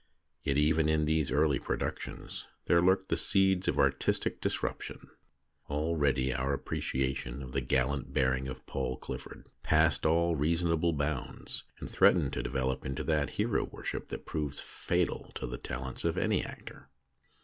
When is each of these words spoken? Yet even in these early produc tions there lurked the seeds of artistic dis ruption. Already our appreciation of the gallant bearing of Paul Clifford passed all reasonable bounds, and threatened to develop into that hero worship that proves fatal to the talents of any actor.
Yet 0.41 0.57
even 0.57 0.89
in 0.89 1.05
these 1.05 1.29
early 1.31 1.59
produc 1.59 1.99
tions 1.99 2.47
there 2.65 2.81
lurked 2.81 3.09
the 3.09 3.15
seeds 3.17 3.67
of 3.67 3.77
artistic 3.77 4.41
dis 4.41 4.57
ruption. 4.63 4.99
Already 5.69 6.33
our 6.33 6.53
appreciation 6.53 7.43
of 7.43 7.51
the 7.51 7.61
gallant 7.61 8.11
bearing 8.11 8.47
of 8.47 8.65
Paul 8.65 8.97
Clifford 8.97 9.45
passed 9.61 10.03
all 10.03 10.35
reasonable 10.35 10.93
bounds, 10.93 11.65
and 11.79 11.87
threatened 11.87 12.33
to 12.33 12.41
develop 12.41 12.83
into 12.83 13.03
that 13.03 13.29
hero 13.37 13.63
worship 13.65 14.07
that 14.07 14.25
proves 14.25 14.59
fatal 14.59 15.31
to 15.35 15.45
the 15.45 15.59
talents 15.59 16.03
of 16.03 16.17
any 16.17 16.43
actor. 16.43 16.89